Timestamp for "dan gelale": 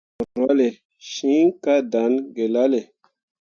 1.91-2.81